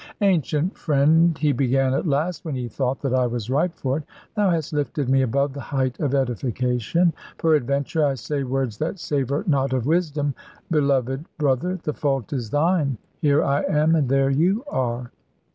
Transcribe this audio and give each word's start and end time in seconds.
"Ancient 0.21 0.75
friend," 0.79 1.37
he 1.37 1.51
began 1.51 1.93
at 1.93 2.07
last, 2.07 2.43
when 2.43 2.55
he 2.55 2.67
thought 2.67 3.03
that 3.03 3.13
I 3.13 3.27
was 3.27 3.51
ripe 3.51 3.75
for 3.75 3.97
it; 3.97 4.03
"thou 4.35 4.49
hast 4.49 4.73
lifted 4.73 5.07
me 5.09 5.21
above 5.21 5.53
the 5.53 5.61
height 5.61 5.99
of 5.99 6.15
edification. 6.15 7.13
Peradventure 7.37 8.03
I 8.03 8.15
say 8.15 8.41
words 8.41 8.79
that 8.79 8.97
savour 8.97 9.43
not 9.45 9.73
of 9.73 9.85
wisdom, 9.85 10.33
beloved 10.71 11.25
brother, 11.37 11.77
the 11.83 11.93
fault 11.93 12.33
is 12.33 12.49
thine: 12.49 12.97
here 13.19 13.43
I 13.43 13.61
am, 13.61 13.93
and 13.95 14.09
there 14.09 14.31
you 14.31 14.63
are." 14.71 15.11